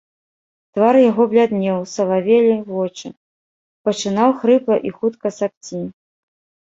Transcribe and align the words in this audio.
Твар 0.77 0.95
яго 1.09 1.23
бляднеў, 1.33 1.77
салавелі 1.95 2.55
вочы, 2.71 3.07
пачынаў 3.91 4.29
хрыпла 4.43 4.75
і 4.89 4.99
хутка 5.01 5.27
сапці. 5.41 5.79